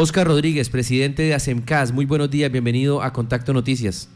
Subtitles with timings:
[0.00, 4.08] Oscar Rodríguez, presidente de ASEMCAS, muy buenos días, bienvenido a Contacto Noticias.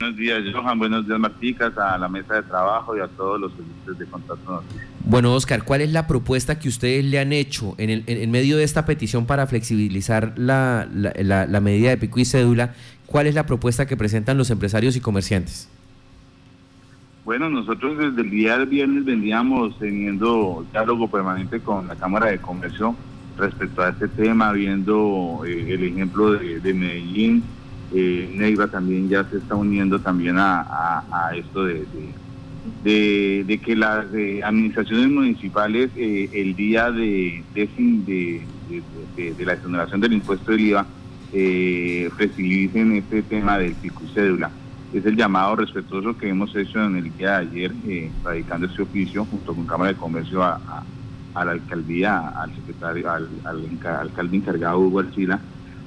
[0.00, 0.76] Buenos días, Johan.
[0.80, 4.50] Buenos días, Marticas, a la mesa de trabajo y a todos los servicios de Contacto
[4.50, 4.84] Noticias.
[5.04, 8.56] Bueno, Oscar, ¿cuál es la propuesta que ustedes le han hecho en, el, en, medio
[8.56, 12.74] de esta petición para flexibilizar la, la, medida de pico y cédula?
[13.06, 15.68] ¿Cuál es la propuesta que presentan los empresarios y comerciantes?
[17.24, 22.38] Bueno, nosotros desde el día del viernes veníamos teniendo diálogo permanente con la Cámara de
[22.38, 22.96] Comercio
[23.38, 27.42] respecto a este tema, viendo eh, el ejemplo de, de Medellín,
[27.94, 31.02] eh, Neiva también ya se está uniendo también a,
[31.34, 31.86] esto de,
[32.84, 34.06] que las
[34.44, 37.42] administraciones municipales eh, el día de,
[39.38, 40.86] la exoneración del impuesto del IVA
[41.32, 44.50] eh, flexibilicen este tema del pico y cédula.
[44.92, 48.82] Es el llamado respetuoso que hemos hecho en el día de ayer, eh, radicando este
[48.82, 50.82] oficio junto con Cámara de Comercio a,
[51.44, 55.40] la alcaldía, al secretario, al, alcalde encargado Hugo Arcila,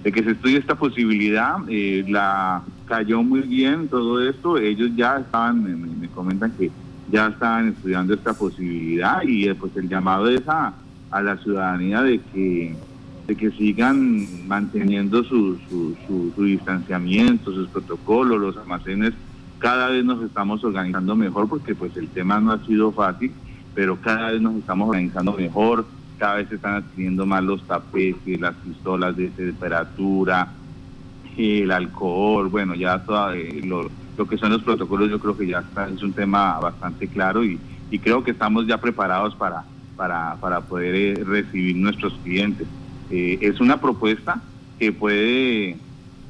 [0.04, 1.58] de que se estudie esta posibilidad.
[1.68, 4.58] Eh, la cayó muy bien todo esto.
[4.58, 6.72] Ellos ya estaban, me, comentan que
[7.12, 10.74] ya estaban estudiando esta posibilidad y eh, pues el llamado es a,
[11.10, 12.76] a la ciudadanía de que
[13.28, 15.96] de que sigan manteniendo su, su,
[16.36, 19.14] su, distanciamiento, sus protocolos, los almacenes.
[19.60, 23.32] Cada vez nos estamos organizando mejor porque pues el tema no ha sido fácil,
[23.74, 25.86] pero cada vez nos estamos organizando mejor
[26.22, 30.50] cada vez se están adquiriendo más los tapetes, las pistolas de temperatura,
[31.36, 33.90] el alcohol, bueno, ya todo, eh, lo,
[34.28, 37.60] que son los protocolos yo creo que ya está, es un tema bastante claro y,
[38.04, 39.64] creo que estamos ya preparados para,
[39.98, 42.68] para, para poder eh, recibir nuestros clientes.
[43.10, 44.40] Eh, es una propuesta
[44.78, 45.76] que puede,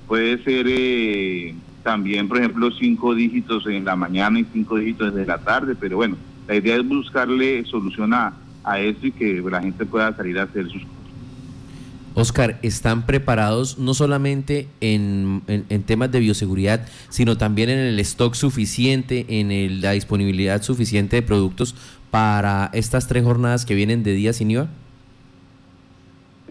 [0.08, 5.38] puede ser también, por ejemplo, cinco dígitos en la mañana y cinco dígitos en la
[5.38, 6.16] tarde, pero bueno,
[6.48, 10.44] la idea es buscarle solución a, a esto y que la gente pueda salir a
[10.44, 11.02] hacer sus cosas.
[12.14, 15.42] Oscar, ¿están preparados no solamente en,
[15.86, 21.74] temas de bioseguridad, sino también en el stock suficiente, en la disponibilidad suficiente de productos
[22.10, 24.68] para estas tres jornadas que vienen de día sin IVA?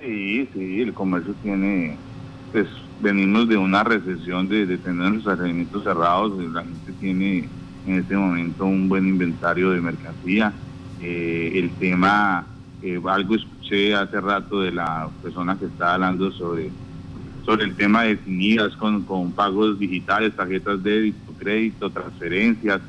[0.00, 1.94] Sí, sí, el comercio tiene,
[2.53, 2.66] pues
[3.03, 7.48] venimos de una recesión de, tener los alimentos cerrados, la gente tiene
[7.86, 10.52] en este momento un buen inventario de mercancía.
[11.02, 12.46] Eh, el tema,
[12.82, 16.70] eh, algo escuché hace rato de la persona que está hablando sobre,
[17.44, 22.80] sobre el tema de definidas con, con pagos digitales, tarjetas de débito, crédito, transferencias.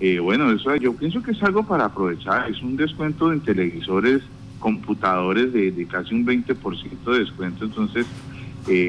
[0.00, 4.22] Eh, bueno, eso yo pienso que es algo para aprovechar, es un descuento en televisores,
[4.58, 8.06] computadores de, de casi un 20% de descuento, entonces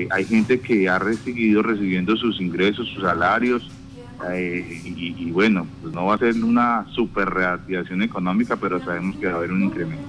[0.09, 3.69] hay gente que ha recibido recibiendo sus ingresos, sus salarios,
[4.31, 9.27] eh, y, bueno, pues no va a ser una super reactivación económica, pero sabemos que
[9.27, 10.03] va a haber un incremento.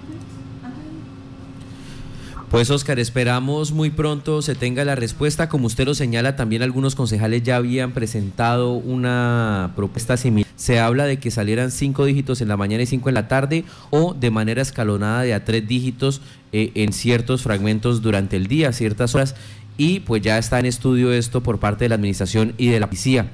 [2.51, 5.49] Pues Oscar, esperamos muy pronto se tenga la respuesta.
[5.49, 10.49] Como usted lo señala, también algunos concejales ya habían presentado una propuesta similar.
[10.55, 13.65] Se habla de que salieran cinco dígitos en la mañana y cinco en la tarde
[13.91, 18.73] o de manera escalonada de a tres dígitos eh, en ciertos fragmentos durante el día,
[18.73, 19.35] ciertas horas.
[19.77, 22.87] Y pues ya está en estudio esto por parte de la administración y de la
[22.87, 23.27] policía.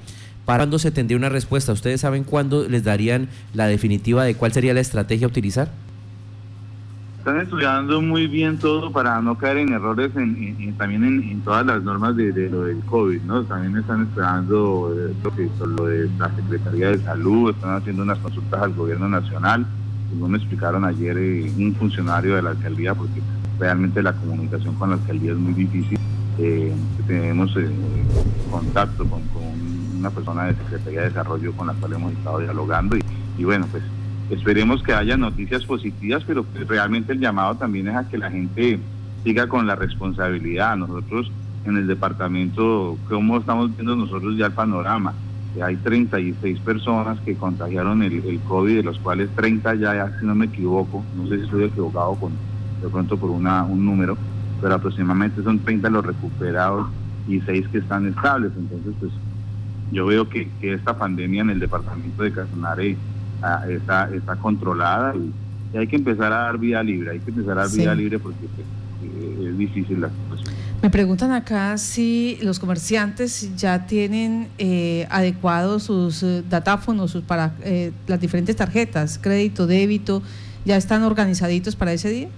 [0.44, 1.72] ¿Para cuándo se tendría una respuesta?
[1.72, 5.70] ¿Ustedes saben cuándo les darían la definitiva de cuál sería la estrategia a utilizar?
[7.19, 11.81] Están estudiando muy bien todo para no caer en errores en, también en, todas las
[11.84, 13.44] normas de, lo del COVID, ¿no?
[13.44, 15.14] También están estudiando eh,
[15.64, 19.64] lo, de la Secretaría de Salud, están haciendo unas consultas al gobierno nacional,
[20.10, 23.22] como me explicaron ayer eh, un funcionario de la alcaldía, porque
[23.60, 26.00] realmente la comunicación con la alcaldía es muy difícil.
[26.41, 26.72] Eh,
[27.06, 27.56] tenemos
[28.50, 29.22] contacto con
[30.02, 32.96] una persona de Secretaría de Desarrollo con la cual hemos estado dialogando
[33.38, 33.84] y, bueno, pues
[34.30, 38.30] esperemos que haya noticias positivas, pero pues realmente el llamado también es a que la
[38.30, 38.80] gente
[39.22, 40.76] siga con la responsabilidad.
[40.76, 41.30] Nosotros
[41.64, 45.14] en el departamento, ¿cómo estamos viendo nosotros ya el panorama?
[45.62, 50.34] hay 36 personas que contagiaron el, el, COVID, de los cuales 30 ya, si no
[50.34, 52.32] me equivoco, no sé si estoy equivocado con
[52.80, 54.16] de pronto por una, un número,
[54.62, 56.88] pero aproximadamente son 30 los recuperados
[57.28, 58.50] y 6 que están estables.
[58.56, 59.12] Entonces, pues
[59.92, 62.96] yo veo que, esta pandemia en el departamento de Casanare
[63.42, 65.30] ah, está, está controlada y,
[65.76, 68.46] hay que empezar a dar vida libre, hay que empezar a dar vida libre porque
[68.54, 68.66] pues,
[69.04, 70.54] eh, es difícil la situación.
[70.82, 77.54] Me preguntan acá si los comerciantes ya tienen eh, adecuados sus eh, datáfonos sus para
[78.06, 80.22] las diferentes tarjetas, crédito, débito,
[80.66, 82.28] ya están organizaditos para ese día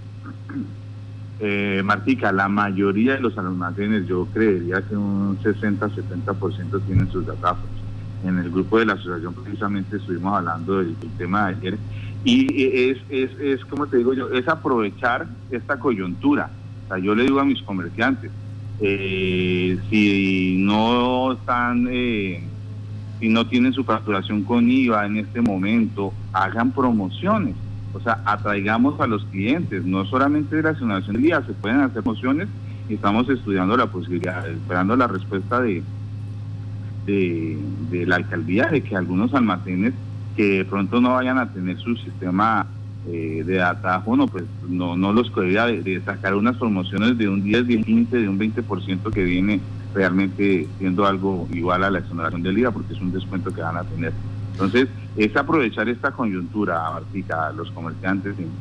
[1.39, 7.69] eh, Martica, la mayoría de los almacenes, yo creería que un 60-70% tienen sus datáfonos.
[8.23, 11.77] En el grupo de la asociación precisamente estuvimos hablando del, tema de ayer
[12.23, 16.49] y es, es, es, como te digo yo, es aprovechar esta coyuntura.
[16.85, 18.31] O sea, yo le digo a mis comerciantes,
[18.81, 22.43] eh, si no están, eh,
[23.19, 27.55] si no tienen su facturación con IVA en este momento, hagan promociones.
[27.95, 31.79] O sea, atraigamos a los clientes, no solamente de la señalación del día, se pueden
[31.79, 32.49] hacer promociones
[32.89, 35.81] y estamos estudiando la posibilidad, esperando la respuesta de,
[37.05, 39.93] de, la alcaldía de que algunos almacenes
[40.35, 42.67] que de pronto no vayan a tener su sistema
[43.07, 47.43] eh, de atajo, no, pues no, no los podría de, sacar unas promociones de un
[47.43, 49.61] 10, de un 15, de un 20% que viene
[49.93, 53.77] realmente siendo algo igual a la exoneración del IVA porque es un descuento que van
[53.77, 54.11] a tener.
[54.57, 58.57] Entonces, es aprovechar esta coyuntura, Martica, los comerciantes en,